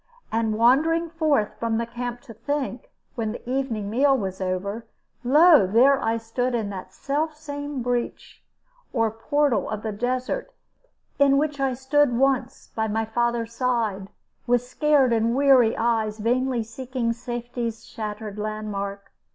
[0.31, 4.87] And wandering forth from the camp to think, when the evening meal was over,
[5.23, 5.67] lo!
[5.67, 8.41] there I stood in that selfsame breach
[8.93, 10.51] or portal of the desert
[11.19, 14.09] in which I stood once by my father's side,
[14.47, 19.11] with scared and weary eyes, vainly seeking safety's shattered landmark.